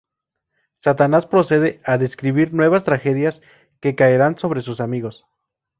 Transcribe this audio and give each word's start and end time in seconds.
Satanás 0.77 1.27
procede 1.27 1.79
a 1.85 1.99
describir 1.99 2.55
nuevas 2.55 2.83
tragedias 2.83 3.43
que 3.79 3.93
caerán 3.93 4.35
sobre 4.39 4.61
sus 4.61 4.81
amigos. 4.81 5.27